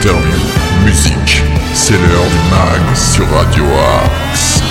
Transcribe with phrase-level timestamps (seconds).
[0.00, 0.38] interview,
[0.86, 1.42] musique.
[1.74, 3.64] C'est l'heure du mag sur Radio
[4.02, 4.62] Axe.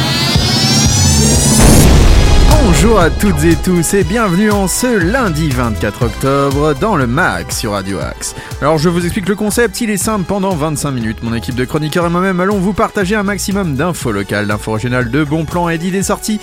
[2.63, 7.51] Bonjour à toutes et tous et bienvenue en ce lundi 24 octobre dans le MAG
[7.51, 8.35] sur Radio Axe.
[8.59, 11.65] Alors je vous explique le concept, il est simple, pendant 25 minutes, mon équipe de
[11.65, 15.69] chroniqueurs et moi-même allons vous partager un maximum d'infos locales, d'infos régionales, de bons plans
[15.69, 16.39] et d'idées sorties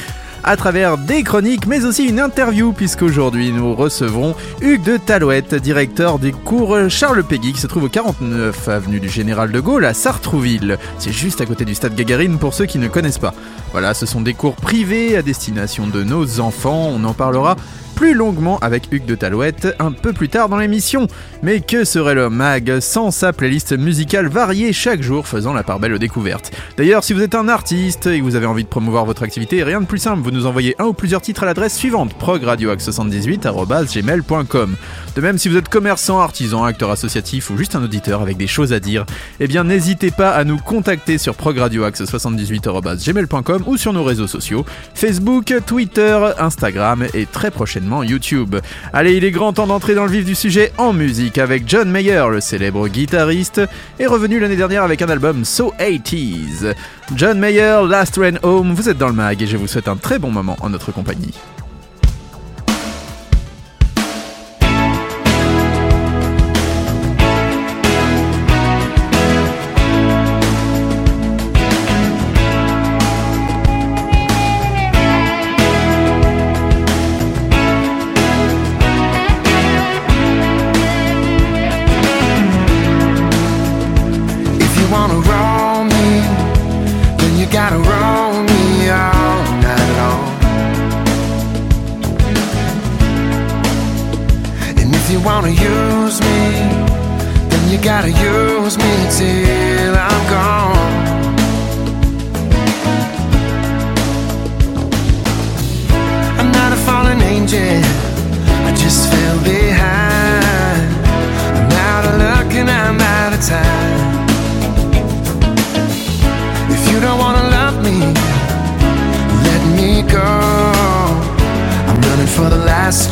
[0.46, 6.20] à travers des chroniques, mais aussi une interview, puisqu'aujourd'hui nous recevrons Hugues de Talouette, directeur
[6.20, 9.92] des cours Charles Péguy, qui se trouve au 49 avenue du Général de Gaulle à
[9.92, 10.78] Sartrouville.
[10.98, 13.34] C'est juste à côté du stade Gagarine pour ceux qui ne connaissent pas.
[13.72, 17.56] Voilà, ce sont des cours privés à destination de nos enfants, on en parlera
[17.96, 21.08] plus longuement avec Hugues de Talouette un peu plus tard dans l'émission.
[21.42, 25.80] Mais que serait le mag sans sa playlist musicale variée chaque jour faisant la part
[25.80, 26.52] belle aux découvertes?
[26.76, 29.64] D'ailleurs, si vous êtes un artiste et que vous avez envie de promouvoir votre activité,
[29.64, 34.76] rien de plus simple, vous nous envoyez un ou plusieurs titres à l'adresse suivante progradioaxe78@gmail.com.
[35.16, 38.46] De même, si vous êtes commerçant, artisan, acteur associatif ou juste un auditeur avec des
[38.46, 39.06] choses à dire,
[39.40, 45.54] eh bien n'hésitez pas à nous contacter sur progradioaxe78@gmail.com ou sur nos réseaux sociaux Facebook,
[45.66, 48.56] Twitter, Instagram et très prochainement YouTube.
[48.92, 51.90] Allez, il est grand temps d'entrer dans le vif du sujet en musique avec John
[51.90, 53.60] Mayer, le célèbre guitariste,
[53.98, 56.74] est revenu l'année dernière avec un album So 80s.
[57.14, 59.96] John Mayer, Last Train Home, vous êtes dans le mag et je vous souhaite un
[59.96, 61.34] très bon moment en notre compagnie.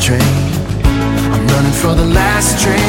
[0.04, 0.20] Train.
[1.32, 2.83] I'm running for the last train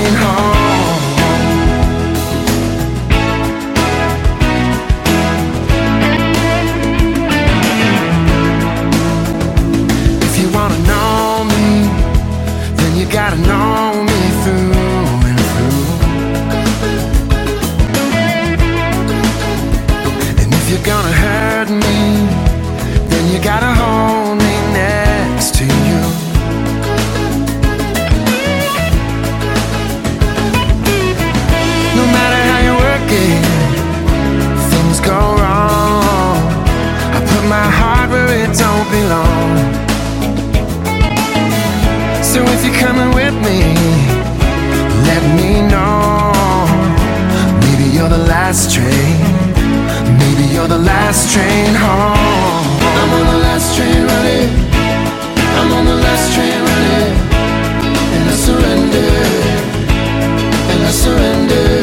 [42.85, 43.59] coming with me,
[45.09, 46.31] let me know.
[47.65, 49.17] Maybe you're the last train.
[50.21, 52.65] Maybe you're the last train home.
[53.01, 54.49] I'm on the last train running.
[55.59, 57.13] I'm on the last train running.
[58.15, 59.09] And I surrender.
[60.71, 61.74] And I surrender.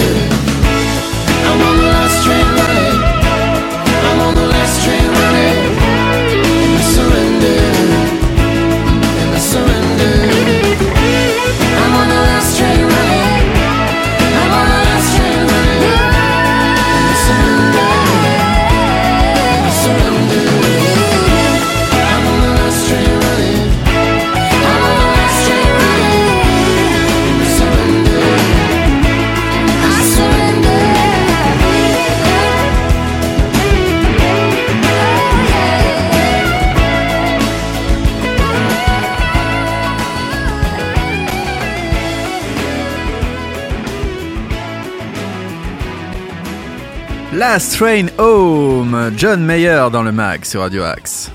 [47.52, 51.30] Last Train Home, John Mayer dans le mag sur Radio Axe.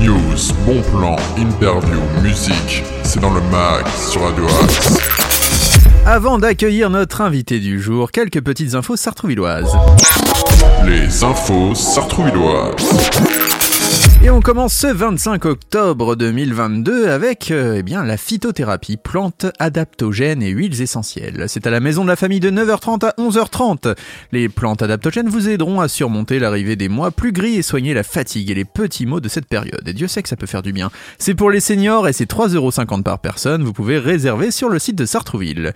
[0.00, 2.82] News, bon plan, interview, musique.
[3.02, 4.98] C'est dans le mag sur Radio Axe.
[6.06, 9.76] Avant d'accueillir notre invité du jour, quelques petites infos sartrouvilloises.
[10.86, 13.29] Les infos sartrouvilloises.
[14.22, 20.42] Et on commence ce 25 octobre 2022 avec euh, eh bien, la phytothérapie, plantes adaptogènes
[20.42, 21.46] et huiles essentielles.
[21.48, 23.96] C'est à la maison de la famille de 9h30 à 11h30.
[24.32, 28.02] Les plantes adaptogènes vous aideront à surmonter l'arrivée des mois plus gris et soigner la
[28.02, 29.88] fatigue et les petits maux de cette période.
[29.88, 30.90] Et Dieu sait que ça peut faire du bien.
[31.18, 33.64] C'est pour les seniors et c'est 3,50€ par personne.
[33.64, 35.72] Vous pouvez réserver sur le site de Sartrouville.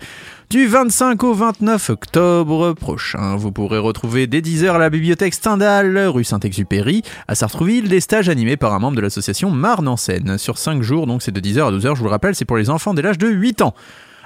[0.49, 5.97] Du 25 au 29 octobre prochain, vous pourrez retrouver dès 10h à la bibliothèque Stendhal,
[5.97, 10.37] rue Saint-Exupéry, à Sartrouville, des stages animés par un membre de l'association Marne en Seine.
[10.37, 12.57] Sur 5 jours, donc c'est de 10h à 12h, je vous le rappelle, c'est pour
[12.57, 13.73] les enfants dès l'âge de 8 ans.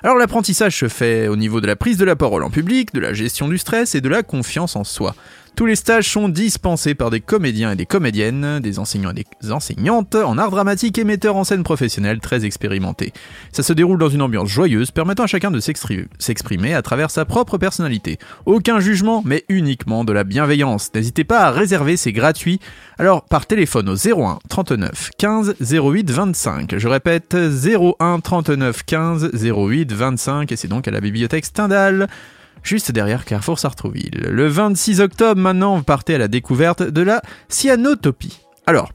[0.03, 2.99] Alors l'apprentissage se fait au niveau de la prise de la parole en public, de
[2.99, 5.15] la gestion du stress et de la confiance en soi.
[5.59, 9.51] Tous les stages sont dispensés par des comédiens et des comédiennes, des enseignants et des
[9.51, 13.11] enseignantes en art dramatique et metteurs en scène professionnels très expérimentés.
[13.51, 17.25] Ça se déroule dans une ambiance joyeuse permettant à chacun de s'exprimer à travers sa
[17.25, 18.19] propre personnalité.
[18.45, 20.91] Aucun jugement, mais uniquement de la bienveillance.
[20.95, 22.61] N'hésitez pas à réserver, c'est gratuit.
[22.97, 26.75] Alors par téléphone au 01 39 15 08 25.
[26.77, 32.07] Je répète 01 39 15 08 25 et c'est donc à la bibliothèque Stendhal
[32.63, 34.27] juste derrière Carrefour Sartrouville.
[34.29, 38.39] Le 26 octobre, maintenant, vous partez à la découverte de la cyanotopie.
[38.65, 38.91] Alors,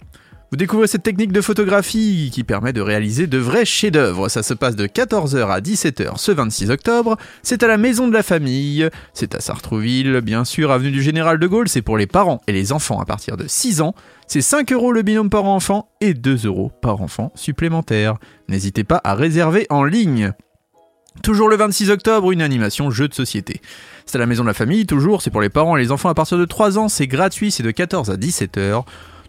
[0.55, 4.29] vous découvrez cette technique de photographie qui permet de réaliser de vrais chefs-d'œuvre.
[4.29, 7.17] Ça se passe de 14h à 17h ce 26 octobre.
[7.43, 8.89] C'est à la Maison de la Famille.
[9.15, 11.69] C'est à Sartrouville, bien sûr, avenue du Général de Gaulle.
[11.69, 13.97] C'est pour les parents et les enfants à partir de 6 ans.
[14.29, 18.15] C'est 5 euros le binôme par enfant et 2 euros par enfant supplémentaire.
[18.49, 20.35] N'hésitez pas à réserver en ligne.
[21.23, 23.61] Toujours le 26 octobre, une animation jeu de société.
[24.05, 26.09] C'est à la maison de la famille, toujours, c'est pour les parents et les enfants
[26.09, 28.85] à partir de 3 ans, c'est gratuit, c'est de 14 à 17 heures.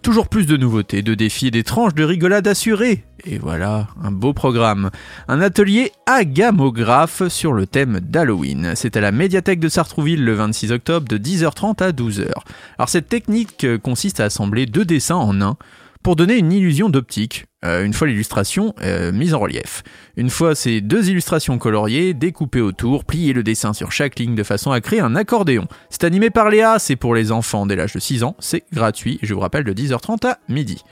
[0.05, 3.03] Toujours plus de nouveautés, de défis et des de rigolade assurées.
[3.23, 4.91] Et voilà, un beau programme.
[5.27, 8.73] Un atelier agamographe sur le thème d'Halloween.
[8.75, 12.29] C'est à la médiathèque de Sartrouville le 26 octobre de 10h30 à 12h.
[12.77, 15.57] Alors cette technique consiste à assembler deux dessins en un
[16.05, 19.81] pour donner une illusion d'optique, euh, une fois l'illustration euh, mise en relief.
[20.17, 24.43] Une fois ces deux illustrations coloriées, découpées autour, pliez le dessin sur chaque ligne de
[24.43, 25.67] façon à créer un accordéon.
[25.89, 29.17] C'est animé par Léa, c'est pour les enfants dès l'âge de 6 ans, c'est gratuit,
[29.23, 30.83] je vous rappelle de 10h30 à midi.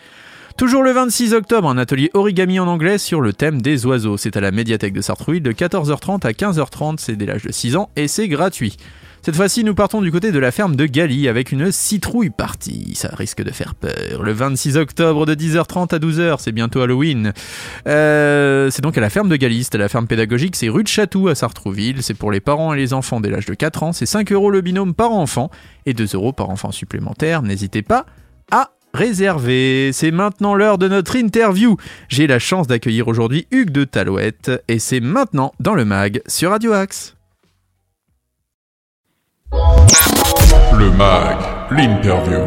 [0.58, 4.18] Toujours le 26 octobre, un atelier origami en anglais sur le thème des oiseaux.
[4.18, 7.76] C'est à la médiathèque de Sartrouville de 14h30 à 15h30, c'est dès l'âge de 6
[7.76, 8.78] ans et c'est gratuit.
[9.26, 12.92] Cette fois-ci, nous partons du côté de la ferme de Gali avec une citrouille partie.
[12.96, 14.22] Ça risque de faire peur.
[14.22, 17.32] Le 26 octobre de 10h30 à 12h, c'est bientôt Halloween.
[17.88, 20.90] Euh, c'est donc à la ferme de Gali, c'est la ferme pédagogique, c'est rue de
[20.90, 22.04] Chatou à Sartrouville.
[22.04, 23.94] C'est pour les parents et les enfants dès l'âge de 4 ans.
[23.94, 25.50] C'est 5 euros le binôme par enfant
[25.86, 27.44] et 2 euros par enfant supplémentaire.
[27.44, 28.06] N'hésitez pas
[28.52, 29.92] à réserver.
[29.94, 31.78] C'est maintenant l'heure de notre interview.
[32.10, 36.50] J'ai la chance d'accueillir aujourd'hui Hugues de Talouette et c'est maintenant dans le mag sur
[36.50, 37.13] Radio Axe.
[39.54, 41.38] Le MAG,
[41.70, 42.42] l'interview.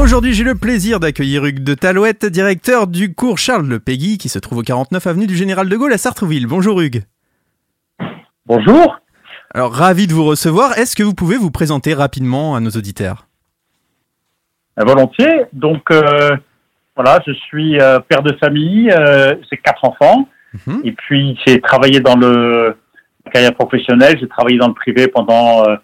[0.00, 4.28] Aujourd'hui, j'ai le plaisir d'accueillir Hugues de Talouette, directeur du cours Charles Le Peggy, qui
[4.28, 6.46] se trouve au 49 avenue du Général de Gaulle à Sartrouville.
[6.46, 7.02] Bonjour Hugues.
[8.46, 9.00] Bonjour.
[9.52, 10.78] Alors, ravi de vous recevoir.
[10.78, 13.26] Est-ce que vous pouvez vous présenter rapidement à nos auditeurs?
[14.78, 15.46] Euh, Volontiers.
[15.52, 16.36] Donc, euh,
[16.94, 20.28] voilà, je suis euh, père de famille, euh, j'ai quatre enfants,
[20.68, 20.80] Mhm.
[20.84, 22.76] et puis j'ai travaillé dans le
[23.30, 25.76] carrière professionnelle, j'ai travaillé dans le privé pendant euh,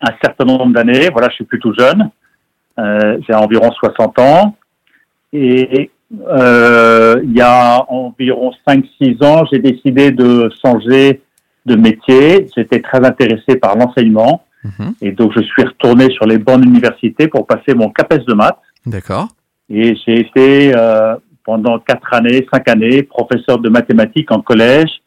[0.00, 1.08] un certain nombre d'années.
[1.10, 2.10] Voilà, je suis plutôt jeune,
[2.76, 4.56] Euh, j'ai environ 60 ans,
[5.32, 5.90] et
[6.28, 11.22] euh, il y a environ 5-6 ans, j'ai décidé de changer
[11.66, 12.46] de métier.
[12.54, 14.44] J'étais très intéressé par l'enseignement.
[14.64, 14.94] Mhm.
[15.02, 18.58] Et donc, je suis retourné sur les bancs d'université pour passer mon CAPES de maths.
[18.86, 19.28] D'accord.
[19.70, 25.00] Et j'ai été euh, pendant quatre années, cinq années, professeur de mathématiques en collège,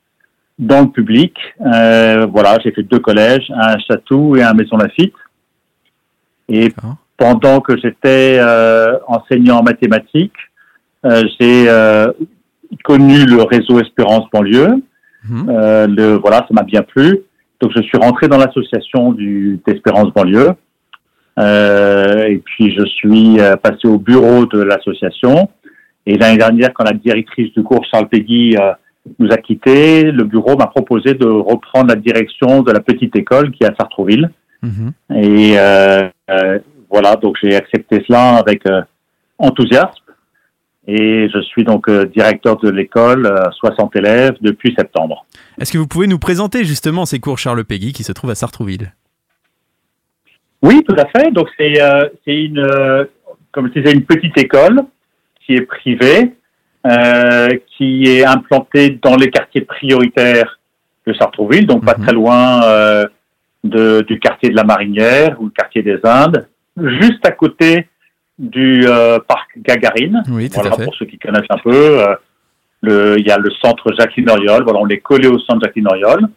[0.57, 1.35] dans le public.
[1.61, 5.13] Euh, voilà, j'ai fait deux collèges, un à Château et un à Maison Lafitte.
[6.49, 6.71] Et
[7.17, 10.33] pendant que j'étais euh, enseignant en mathématiques,
[11.05, 12.11] euh, j'ai euh,
[12.83, 14.81] connu le réseau Espérance banlieue.
[15.49, 17.19] Euh, le, voilà, ça m'a bien plu.
[17.59, 20.51] Donc, je suis rentré dans l'association du d'Espérance banlieue.
[21.39, 25.49] Euh, et puis, je suis euh, passé au bureau de l'association.
[26.05, 28.71] Et l'année dernière, quand la directrice du cours, Charles Peggy, euh,
[29.19, 33.51] nous a quittés, le bureau m'a proposé de reprendre la direction de la petite école
[33.51, 34.29] qui est à Sartrouville.
[34.61, 34.91] Mhm.
[35.15, 36.59] Et euh, euh,
[36.89, 38.81] voilà, donc j'ai accepté cela avec euh,
[39.37, 40.03] enthousiasme.
[40.89, 45.25] Et je suis donc directeur de l'école, euh, 60 élèves, depuis septembre.
[45.59, 48.35] Est-ce que vous pouvez nous présenter justement ces cours Charles Peggy qui se trouvent à
[48.35, 48.93] Sartrouville?
[50.61, 51.31] Oui, tout à fait.
[51.31, 51.77] Donc c'est
[52.27, 52.65] une,
[53.51, 54.81] comme je disais, une petite école
[55.45, 56.33] qui est privée,
[57.77, 60.59] qui est implantée dans les quartiers prioritaires
[61.05, 62.03] de Sartrouville, donc pas Mhm.
[62.03, 63.05] très loin euh,
[63.63, 67.87] de, du quartier de la Marinière ou le quartier des Indes, juste à côté
[68.37, 70.21] du euh, parc Gagarine.
[70.29, 70.83] Oui, tout Voilà, à fait.
[70.83, 71.73] pour ceux qui connaissent un peu.
[72.01, 72.15] euh,
[72.81, 74.61] le, il y a le centre Jacqueline Oriol.
[74.63, 76.27] Voilà, on est collé au centre Jacqueline Oriol.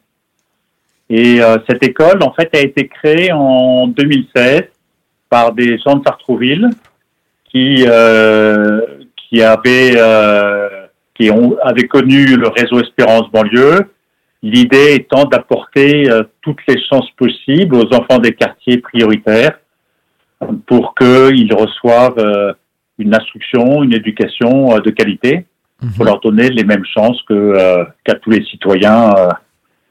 [1.10, 4.62] Et euh, cette école, en fait, a été créée en 2016
[5.28, 6.70] par des gens de Sartrouville
[7.50, 8.80] qui euh,
[9.30, 10.68] qui avaient euh,
[11.14, 13.88] qui ont avaient connu le réseau Espérance banlieue
[14.42, 19.58] L'idée étant d'apporter euh, toutes les chances possibles aux enfants des quartiers prioritaires
[20.66, 22.54] pour qu'ils reçoivent euh,
[22.98, 25.44] une instruction, une éducation euh, de qualité,
[25.96, 29.28] pour leur donner les mêmes chances que euh, qu'à tous les citoyens euh,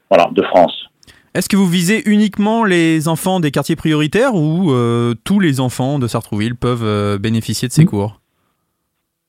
[0.10, 0.88] voilà, de France.
[1.36, 6.00] Est-ce que vous visez uniquement les enfants des quartiers prioritaires ou euh, tous les enfants
[6.00, 7.88] de Sartrouville peuvent euh, bénéficier de ces Mm.
[7.88, 8.19] cours?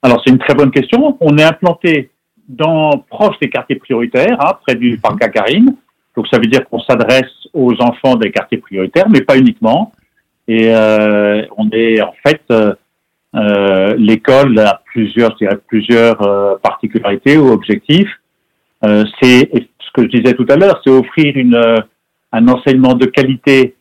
[0.02, 1.16] Alors c'est une très bonne question.
[1.20, 2.10] On est implanté
[2.48, 5.76] dans proche des quartiers prioritaires, hein, près du parc Gagarine.
[6.16, 9.92] Donc ça veut dire qu'on s'adresse aux enfants des quartiers prioritaires, mais pas uniquement.
[10.48, 12.74] Et euh, on est en fait euh,
[13.36, 18.10] euh, l'école a plusieurs, je dirais, plusieurs euh, particularités ou objectifs.
[18.84, 21.76] Euh, c'est ce que je disais tout à l'heure, c'est offrir une, euh,
[22.32, 23.76] un enseignement de qualité,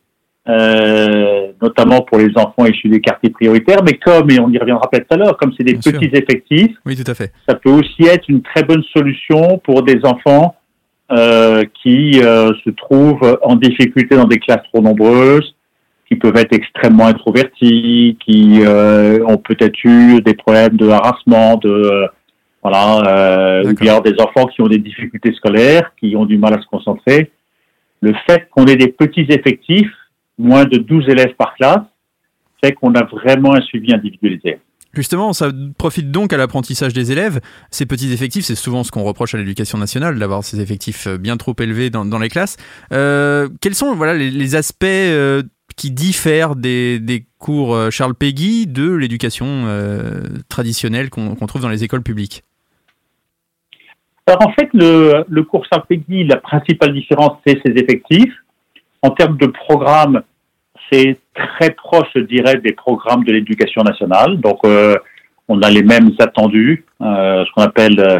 [0.48, 3.82] euh, notamment pour les enfants issus des quartiers prioritaires.
[3.84, 5.92] Mais comme, et on y reviendra peut-être tout à l'heure, comme c'est des Bien sûr.
[5.92, 7.32] petits effectifs, Oui, tout à fait.
[7.48, 10.56] ça peut aussi être une très bonne solution pour des enfants
[11.12, 15.56] euh, qui euh, se trouvent en difficulté dans des classes trop nombreuses,
[16.06, 21.68] qui peuvent être extrêmement introvertis, qui euh, ont peut-être eu des problèmes de harassement, de
[21.68, 22.06] euh,
[22.62, 26.54] voilà, euh, ou bien des enfants qui ont des difficultés scolaires, qui ont du mal
[26.54, 27.30] à se concentrer.
[28.02, 29.90] Le fait qu'on ait des petits effectifs,
[30.40, 31.84] moins de 12 élèves par classe,
[32.62, 34.58] fait qu'on a vraiment un suivi individualisé.
[34.92, 37.40] Justement, ça profite donc à l'apprentissage des élèves.
[37.70, 41.16] Ces petits effectifs, c'est souvent ce qu'on reproche à l'éducation nationale, d'avoir ces effectifs euh,
[41.16, 42.56] bien trop élevés dans, dans les classes.
[42.92, 45.44] Euh, quels sont voilà, les, les aspects euh,
[45.76, 51.84] qui diffèrent des, des cours Charles Péguy de l'éducation euh, traditionnelle qu'on trouve dans les
[51.84, 52.42] écoles publiques?
[54.26, 58.32] Alors en fait, le, le cours Sarpegui, la principale différence, c'est ses effectifs.
[59.02, 60.22] En termes de programme,
[60.92, 64.38] c'est très proche, je dirais, des programmes de l'éducation nationale.
[64.38, 64.96] Donc, euh,
[65.48, 68.18] on a les mêmes attendus, euh, ce qu'on appelle, euh,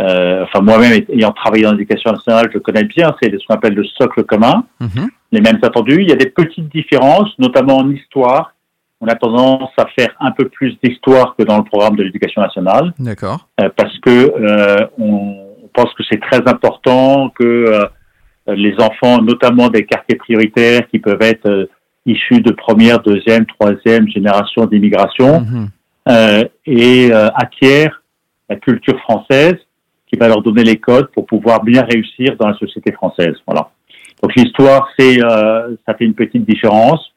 [0.00, 3.74] euh, enfin moi-même ayant travaillé dans l'éducation nationale, je connais bien, c'est ce qu'on appelle
[3.74, 5.08] le socle commun, Mhm.
[5.32, 6.00] les mêmes attendus.
[6.02, 8.54] Il y a des petites différences, notamment en histoire.
[9.00, 12.42] On a tendance à faire un peu plus d'histoire que dans le programme de l'éducation
[12.42, 13.48] nationale D'accord.
[13.60, 17.86] euh, parce que euh, on, on pense que c'est très important que euh,
[18.46, 21.66] les enfants, notamment des quartiers prioritaires, qui peuvent être euh,
[22.06, 25.44] issus de première, deuxième, troisième génération d'immigration,
[26.08, 28.02] euh, et euh, acquièrent
[28.48, 29.56] la culture française
[30.06, 33.34] qui va leur donner les codes pour pouvoir bien réussir dans la société française.
[33.46, 33.70] Voilà.
[34.22, 37.12] Donc l'histoire, c'est euh, ça fait une petite différence.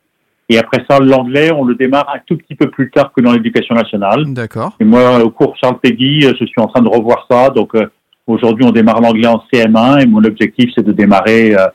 [0.49, 3.31] Et après ça, l'anglais, on le démarre un tout petit peu plus tard que dans
[3.31, 4.25] l'éducation nationale.
[4.33, 4.75] D'accord.
[4.79, 7.49] Et moi, au cours Charles Péguy, euh, je suis en train de revoir ça.
[7.49, 7.87] Donc, euh,
[8.27, 11.67] aujourd'hui, on démarre l'anglais en CM1 et mon objectif, c'est de démarrer euh,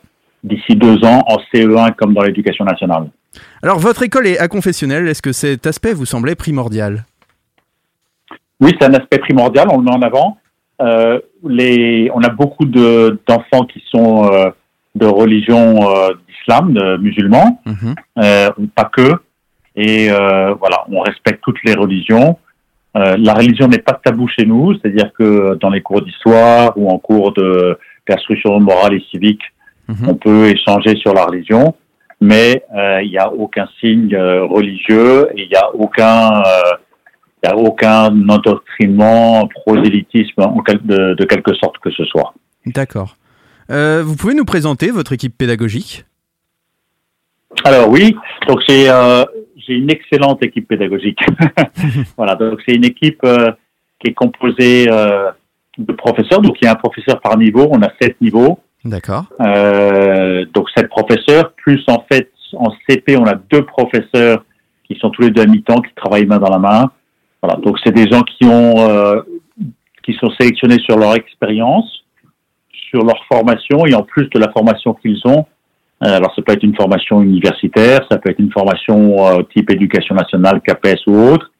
[0.45, 3.11] d'ici deux ans en CE1 comme dans l'éducation nationale.
[3.62, 5.07] Alors, votre école est aconfessionnelle.
[5.09, 7.05] Est-ce que cet aspect vous semblait primordial?
[8.61, 10.38] Oui, c'est un aspect primordial, on le met en avant.
[10.81, 14.50] Euh, les, on a beaucoup de- d'enfants qui sont euh,
[14.95, 15.78] de religion
[16.28, 17.95] d'islam, de musulmans, Mhm.
[18.75, 19.12] pas que.
[19.76, 22.37] Et voilà, on respecte toutes les religions.
[22.99, 26.85] Euh, la religion n'est pas tabou chez nous, c'est-à-dire que dans les cours d'histoire ou
[26.90, 27.78] en cours de
[28.09, 29.43] d'instruction morale et civique,
[29.88, 30.09] Mhm.
[30.11, 31.75] on peut échanger sur la religion,
[32.21, 36.43] mais euh, il n'y a aucun signe euh, religieux et il n'y a aucun
[37.43, 42.35] il y a aucun endoctrinement, prosélytisme en quel- de, de quelque sorte que ce soit.
[42.67, 43.17] D'accord.
[43.71, 46.05] Euh, vous pouvez nous présenter votre équipe pédagogique?
[47.64, 48.17] Alors oui,
[48.49, 49.25] donc euh,
[49.68, 51.20] j'ai une excellente équipe pédagogique.
[52.16, 53.52] voilà, donc c'est une équipe euh,
[54.00, 55.30] qui est composée euh,
[55.76, 56.40] de professeurs.
[56.40, 58.60] Donc il y a un professeur par niveau, on a sept niveaux.
[58.84, 59.25] D'accord.
[59.40, 64.44] Euh, donc sept professeurs, plus en fait en CP on a deux professeurs
[64.84, 66.90] qui sont tous les deux à mi-temps, qui travaillent main dans la main.
[67.42, 69.22] Voilà, donc c'est des gens qui ont
[70.02, 72.04] qui sont sélectionnés sur leur expérience,
[72.88, 75.44] sur leur formation et en plus de la formation qu'ils ont.
[76.05, 79.71] Euh, alors ça peut être une formation universitaire, ça peut être une formation euh, type
[79.71, 81.50] éducation nationale, CAPES ou autre.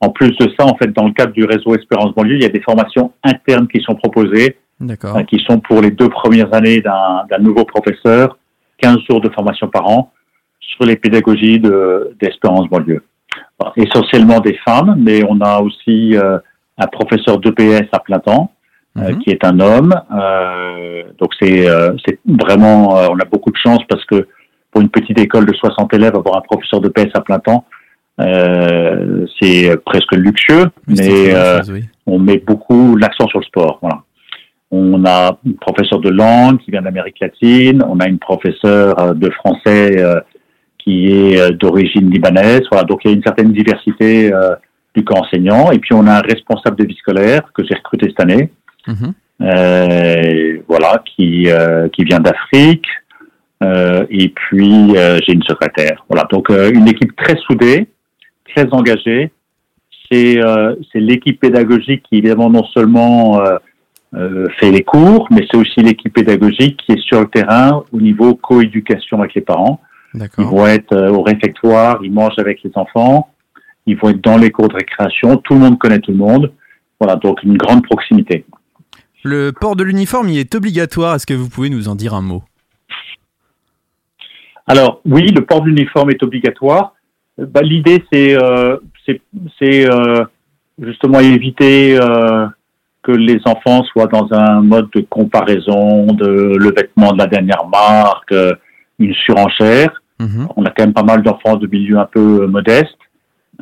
[0.00, 2.46] En plus de ça, en fait, dans le cadre du réseau Espérance Banlieue, il y
[2.46, 4.56] a des formations internes qui sont proposées
[5.16, 8.38] euh, qui sont pour les deux premières années d'un nouveau professeur,
[8.78, 10.12] 15 jours de formation par an
[10.60, 13.02] sur les pédagogies de- d'Espérance Banlieue.
[13.58, 13.72] Voilà.
[13.76, 16.38] Essentiellement des femmes, mais on a aussi euh,
[16.78, 18.52] un professeur d'EPS à plein temps,
[19.00, 19.18] euh, Mhm.
[19.20, 19.94] qui est un homme.
[20.12, 24.26] Euh, donc c'est euh, c'est vraiment, euh, on a beaucoup de chance parce que
[24.70, 27.64] pour une petite école de 60 élèves, avoir un professeur d'EPS à plein temps,
[28.20, 31.84] euh, c'est presque luxueux, mais euh, chose, oui.
[32.06, 33.78] on met beaucoup l'accent sur le sport.
[33.80, 34.02] Voilà.
[34.70, 37.82] On a une professeure de langue qui vient d'Amérique latine.
[37.88, 40.20] On a une professeure de français euh,
[40.78, 42.62] qui est d'origine libanaise.
[42.70, 42.84] Voilà.
[42.84, 44.54] Donc il y a une certaine diversité euh,
[44.94, 45.70] du corps enseignant.
[45.70, 48.50] Et puis on a un responsable de vie scolaire que j'ai recruté cette année.
[48.88, 49.12] Mhm.
[49.42, 52.86] euh, voilà, qui euh, qui vient d'Afrique.
[53.62, 56.04] Euh, et puis euh, j'ai une secrétaire.
[56.08, 57.88] Voilà, donc euh, une équipe très soudée,
[58.54, 59.32] très engagée.
[60.10, 63.56] C'est euh, c'est l'équipe pédagogique qui évidemment non seulement euh,
[64.14, 68.00] euh, fait les cours, mais c'est aussi l'équipe pédagogique qui est sur le terrain au
[68.00, 69.80] niveau coéducation avec les parents.
[70.14, 73.28] Ils vont être au réfectoire, ils mangent avec les enfants,
[73.86, 76.52] ils vont être dans les cours de récréation, tout le monde connaît tout le monde.
[76.98, 78.44] Voilà, donc une grande proximité.
[79.24, 81.16] Le port de l'uniforme, il est obligatoire.
[81.16, 82.42] Est-ce que vous pouvez nous en dire un mot?
[84.66, 86.94] Alors oui, le port de l'uniforme est obligatoire.
[87.38, 88.76] Bah, L'idée, c'est euh,
[89.62, 90.24] euh,
[90.80, 92.46] justement éviter euh,
[93.02, 97.66] que les enfants soient dans un mode de comparaison de le vêtement de la dernière
[97.66, 98.34] marque,
[98.98, 100.02] une surenchère.
[100.20, 100.48] Mhm.
[100.56, 102.98] On a quand même pas mal d'enfants de milieux un peu modestes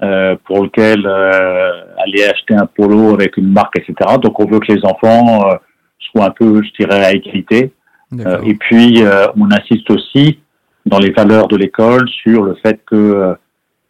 [0.02, 4.16] euh, pour lesquels euh, aller acheter un polo avec une marque, etc.
[4.22, 5.54] Donc on veut que les enfants euh,
[5.98, 7.72] soient un peu, je dirais, à égalité.
[8.20, 10.38] Euh, et puis, euh, on insiste aussi
[10.84, 13.36] dans les valeurs de l'école sur le fait que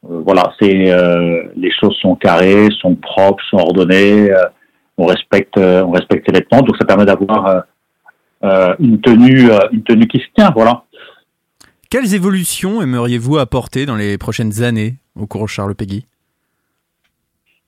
[0.09, 4.45] voilà, c'est euh, les choses sont carrées, sont propres, sont ordonnées, euh,
[4.99, 7.65] on respecte, euh, on respecte les vêtements, donc ça permet d'avoir
[8.79, 10.85] une tenue, euh, une tenue qui se tient, voilà.
[11.91, 14.95] Quelles évolutions aimeriez-vous apporter dans les prochaines années?
[15.19, 16.07] Au cours Charles Peggy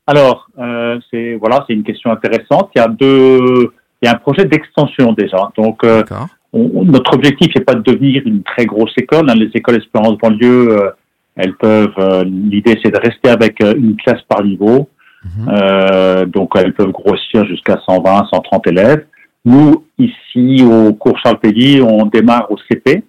[0.07, 2.71] Alors, euh, c'est voilà, c'est une question intéressante.
[2.75, 5.50] Il y a deux, il y a un projet d'extension déjà.
[5.57, 6.02] Donc, euh,
[6.52, 9.28] on- notre objectif n'est pas de devenir une très grosse école.
[9.31, 9.35] hein.
[9.35, 10.90] Les écoles Espérance banlieue, euh,
[11.37, 12.25] elles peuvent.
[12.25, 14.88] L'idée, c'est de rester avec une classe par niveau.
[15.25, 16.25] Mhm.
[16.31, 19.05] Donc, elles peuvent grossir jusqu'à 120, 130 élèves.
[19.45, 23.02] Nous, ici, au cours Charles Péguy, on démarre au CP.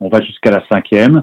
[0.00, 1.22] On va jusqu'à la cinquième.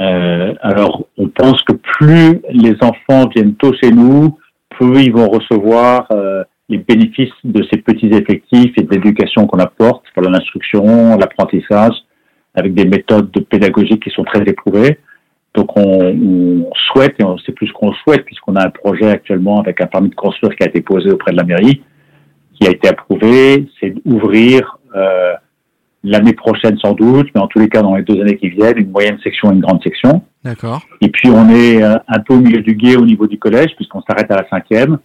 [0.00, 4.38] Euh, alors, on pense que plus les enfants viennent tôt chez nous,
[4.70, 9.58] plus ils vont recevoir euh, les bénéfices de ces petits effectifs et de l'éducation qu'on
[9.58, 11.94] apporte, voilà, l'instruction, l'apprentissage,
[12.54, 14.98] avec des méthodes de pédagogie qui sont très éprouvées.
[15.54, 19.08] Donc, on, on souhaite, et on sait plus ce qu'on souhaite, puisqu'on a un projet
[19.10, 21.82] actuellement avec un permis de construire qui a été posé auprès de la mairie,
[22.54, 25.32] qui a été approuvé, c'est d'ouvrir euh,
[26.04, 28.78] l'année prochaine sans doute, mais en tous les cas dans les deux années qui viennent,
[28.78, 30.22] une moyenne section et une grande section.
[30.44, 30.80] D'accord.
[31.00, 33.74] Et puis on est euh, un peu au milieu du guet au niveau du collège,
[33.76, 34.98] puisqu'on s'arrête à la cinquième.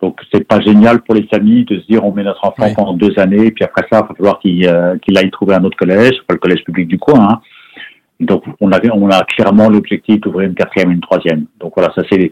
[0.00, 2.74] Donc c'est pas génial pour les familles de se dire on met notre enfant Oui.
[2.74, 5.54] pendant deux années, et puis après ça, il va falloir qu'il euh, qu'il aille trouver
[5.54, 7.20] un autre collège, pas le collège public du coin.
[7.28, 7.40] hein.
[8.20, 11.46] Donc on avait, on a clairement l'objectif d'ouvrir une quatrième et une troisième.
[11.58, 12.30] Donc voilà, ça c'est,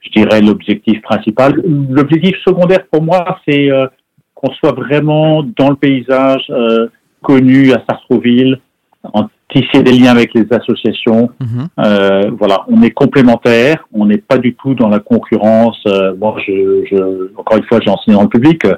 [0.00, 1.54] je dirais, l'objectif principal.
[1.90, 3.86] L'objectif secondaire pour moi, c'est euh,
[4.34, 6.88] qu'on soit vraiment dans le paysage euh,
[7.22, 8.60] connu à Sartrouville,
[9.02, 11.30] en tisser des liens avec les associations.
[11.40, 11.68] Mhm.
[11.80, 15.80] Euh, voilà, on est complémentaires, on n'est pas du tout dans la concurrence.
[15.86, 18.64] Euh, moi, je, je, encore une fois, j'ai enseigné dans le public.
[18.64, 18.76] Euh,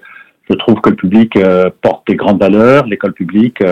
[0.51, 2.85] Je trouve que le public euh, porte des grandes valeurs.
[2.87, 3.63] L'école publique,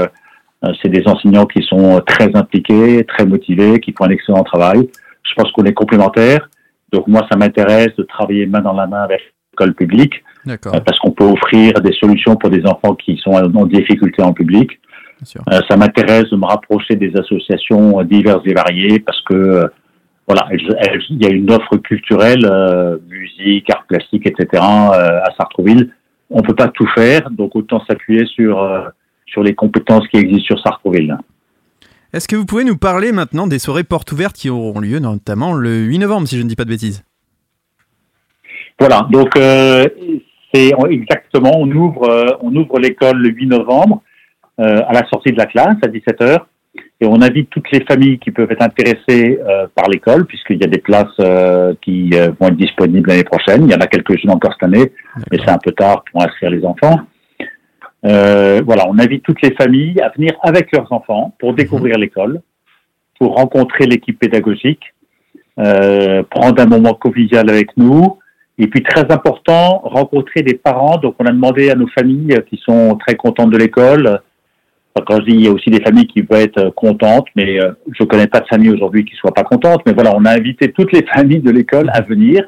[0.80, 4.88] c'est des enseignants qui sont très impliqués, très motivés, qui font un excellent travail.
[5.28, 6.48] Je pense qu'on est complémentaires.
[6.92, 9.20] Donc moi, ça m'intéresse de travailler main dans la main avec
[9.66, 10.74] l'école publique D'accord.
[10.74, 14.32] euh, parce qu'on peut offrir des solutions pour des enfants qui sont en difficulté en
[14.32, 14.78] public.
[15.52, 19.70] Euh, ça m'intéresse de me rapprocher des associations euh, diverses et variées parce que
[20.30, 24.62] voilà, il y a une offre culturelle, euh, musique, art plastique, etc.
[24.62, 25.90] euh, à Sartrouville.
[26.30, 28.82] On peut pas tout faire, donc autant s'appuyer sur euh,
[29.26, 31.18] sur les compétences qui existent sur Sartrouville.
[32.12, 35.52] Est-ce que vous pouvez nous parler maintenant des soirées portes ouvertes qui auront lieu notamment
[35.52, 37.02] le 8 novembre, si je ne dis pas de bêtises?
[38.80, 39.86] Voilà, donc euh,
[40.52, 44.02] c'est exactement, on ouvre euh, on ouvre l'école le 8 novembre
[44.58, 46.40] euh, à la sortie de la classe à 17h
[47.02, 50.64] et on invite toutes les familles qui peuvent être intéressées euh, par l'école puisqu'il y
[50.64, 53.64] a des places euh, qui euh, vont être disponibles l'année prochaine.
[53.64, 54.92] Il y en a quelques-unes encore cette année,
[55.30, 57.00] mais c'est un peu tard pour inscrire les enfants.
[58.06, 62.40] Euh, voilà, on invite toutes les familles à venir avec leurs enfants pour découvrir l'école,
[63.18, 64.94] pour rencontrer l'équipe pédagogique,
[65.58, 68.18] euh, prendre un moment convivial avec nous,
[68.62, 70.98] et puis très important, rencontrer des parents.
[70.98, 74.20] Donc on a demandé à nos familles euh, qui sont très contentes de l'école.
[74.94, 77.26] Enfin, quand je dis il y a aussi des familles qui peuvent être euh, contentes,
[77.36, 79.82] mais euh, je connais pas de famille aujourd'hui qui soient pas contentes.
[79.86, 82.44] Mais voilà, on a invité toutes les familles de l'école à venir.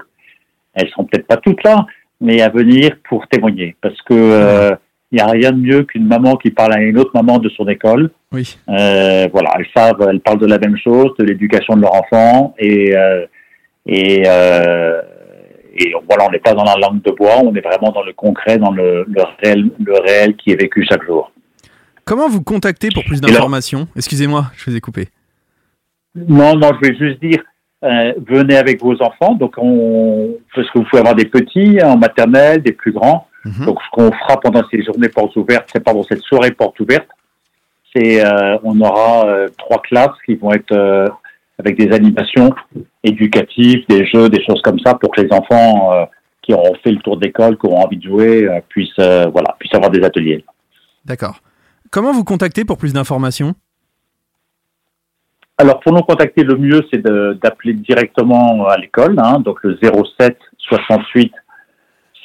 [0.74, 1.86] Elles sont peut-être pas toutes là,
[2.20, 4.70] mais à venir pour témoigner, parce que euh,
[5.12, 7.50] il n'y a rien de mieux qu'une maman qui parle à une autre maman de
[7.50, 8.10] son école.
[8.32, 8.56] Oui.
[8.70, 12.54] Euh, voilà, elles savent, elles parlent de la même chose, de l'éducation de leur enfant,
[12.58, 13.26] et euh,
[13.84, 15.02] et euh,
[15.74, 18.12] et voilà, on n'est pas dans la langue de bois, on est vraiment dans le
[18.12, 21.32] concret, dans le, le réel, le réel qui est vécu chaque jour.
[22.04, 23.88] Comment vous contacter pour plus d'informations?
[23.96, 25.08] Excusez-moi, je vous ai coupé.
[26.14, 27.42] Non, non, je vais juste dire,
[27.84, 29.34] euh, venez avec vos enfants.
[29.34, 33.28] Donc, on, parce que vous pouvez avoir des petits en maternelle, des plus grands.
[33.44, 33.66] Mhm.
[33.66, 37.08] Donc, ce qu'on fera pendant ces journées portes ouvertes, c'est pendant cette soirée portes ouvertes,
[37.94, 41.08] c'est euh, on aura euh, trois classes qui vont être euh,
[41.62, 42.52] avec des animations
[43.04, 46.04] éducatives, des jeux, des choses comme ça, pour que les enfants euh,
[46.42, 49.54] qui auront fait le tour d'école, qui auront envie de jouer, euh, puissent euh, voilà,
[49.58, 50.44] puissent avoir des ateliers.
[51.04, 51.40] D'accord.
[51.90, 53.54] Comment vous contacter pour plus d'informations?
[55.58, 59.78] Alors, pour nous contacter, le mieux, c'est d'appeler directement à l'école, hein, donc le
[60.18, 61.32] 07 68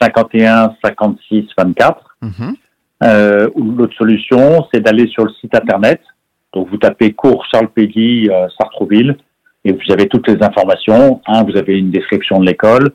[0.01, 2.17] 51 56 24.
[2.21, 2.55] Mhm.
[3.03, 6.01] Euh, l'autre solution, c'est d'aller sur le site internet.
[6.53, 9.17] Donc, vous tapez cours Charles Péguy, euh, Sartrouville,
[9.67, 11.21] et vous avez toutes les informations.
[11.27, 12.91] Hein, vous avez une description de l'école,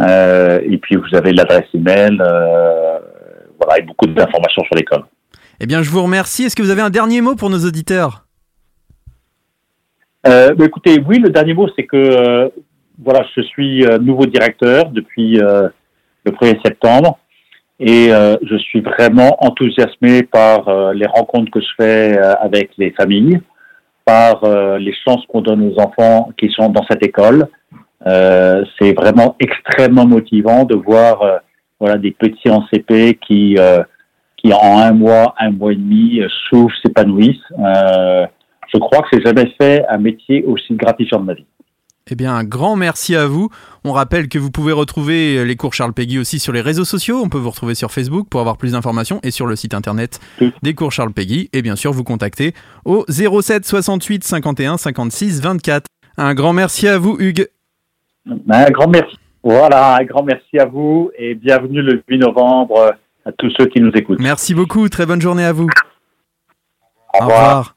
[0.00, 2.98] euh, et puis vous avez l'adresse email, euh,
[3.58, 5.04] voilà, et beaucoup d'informations sur l'école.
[5.60, 6.44] Eh bien, je vous remercie.
[6.44, 8.26] Est-ce que vous avez un dernier mot pour nos auditeurs?
[10.26, 12.52] Euh, bah, écoutez, oui, le dernier mot, c'est que
[13.02, 17.18] voilà, je suis nouveau directeur depuis le 1er septembre
[17.80, 23.40] et je suis vraiment enthousiasmé par les rencontres que je fais avec les familles,
[24.04, 27.48] par euh, les chances qu'on donne aux enfants qui sont dans cette école.
[28.06, 31.38] Euh, c'est vraiment extrêmement motivant de voir euh,
[31.80, 33.82] voilà des petits en CP qui euh,
[34.36, 37.50] qui en un mois, un mois et demi euh, s'ouvrent, s'épanouissent.
[37.58, 38.26] Euh,
[38.72, 41.46] je crois que j'ai jamais fait un métier aussi gratifiant de ma vie.
[42.10, 43.48] Eh bien, un grand merci à vous.
[43.82, 47.22] On rappelle que vous pouvez retrouver les cours Charles Péguy aussi sur les réseaux sociaux.
[47.24, 50.20] On peut vous retrouver sur Facebook pour avoir plus d'informations et sur le site internet
[50.62, 51.48] des cours Charles Péguy.
[51.54, 52.52] Et bien sûr, vous contacter
[52.84, 55.86] au 07 68 51 56 24.
[56.18, 57.48] Un grand merci à vous, Hugues.
[58.26, 59.16] Un grand merci.
[59.42, 62.90] Voilà, un grand merci à vous et bienvenue le 8 novembre euh,
[63.26, 64.20] à tous ceux qui nous écoutent.
[64.20, 64.88] Merci beaucoup.
[64.88, 65.68] Très bonne journée à vous.
[67.14, 67.76] Au revoir.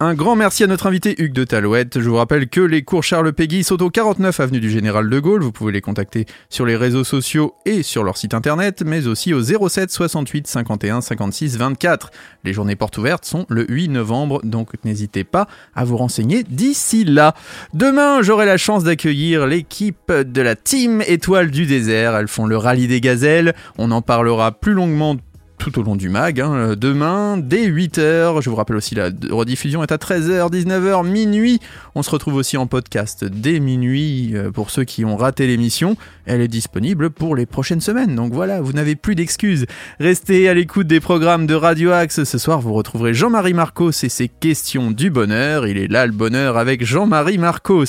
[0.00, 2.00] Un grand merci à notre invité Hugues de Talouette.
[2.00, 5.18] Je vous rappelle que les cours Charles Péguy sont au 49 avenue du Général de
[5.18, 5.42] Gaulle.
[5.42, 9.34] Vous pouvez les contacter sur les réseaux sociaux et sur leur site internet, mais aussi
[9.34, 12.12] au 07 68 51 56 24.
[12.44, 17.02] Les journées portes ouvertes sont le 8 novembre, donc n'hésitez pas à vous renseigner d'ici
[17.02, 17.34] là.
[17.74, 22.14] Demain, j'aurai la chance d'accueillir l'équipe de la Team Étoile du désert.
[22.14, 23.52] Elles font le rallye des gazelles.
[23.78, 25.16] On en parlera plus longuement
[25.58, 26.40] tout au long du mag.
[26.40, 26.74] hein.
[26.76, 31.60] Demain, dès 8h, je vous rappelle aussi la rediffusion est à 13h, 19h, minuit.
[31.94, 35.96] On se retrouve aussi en podcast dès minuit euh, pour ceux qui ont raté l'émission.
[36.26, 38.14] Elle est disponible pour les prochaines semaines.
[38.14, 39.66] Donc voilà, vous n'avez plus d'excuses.
[39.98, 42.24] Restez à l'écoute des programmes de Radio Axe.
[42.24, 45.66] Ce soir, vous retrouverez Jean-Marie Marcos et ses questions du bonheur.
[45.66, 47.84] Il est là le bonheur avec Jean-Marie Marcos.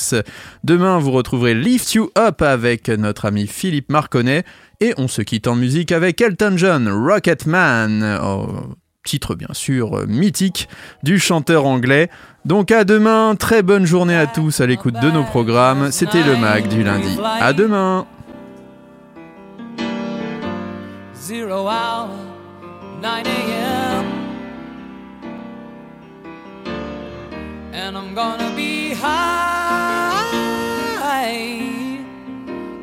[0.64, 4.44] Demain, vous retrouverez Lift You Up avec notre ami Philippe Marconnet.
[4.82, 8.48] Et on se quitte en musique avec Elton John, Rocketman, oh,
[9.04, 10.70] titre bien sûr euh, mythique
[11.04, 12.10] du chanteur anglais.
[12.46, 15.92] Donc à demain, très bonne journée à tous à l'écoute de nos programmes.
[15.92, 17.18] C'était le mag du lundi.
[17.22, 18.06] À demain.
[21.14, 22.10] Zero hour,
[23.02, 24.06] 9 a.m.
[27.74, 29.49] And I'm gonna be high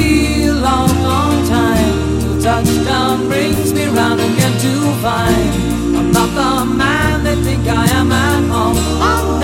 [0.00, 4.72] Be a long, long time till touchdown brings me round again to
[5.04, 5.50] find
[5.98, 6.50] I'm not the
[6.82, 9.39] man they think I am at home.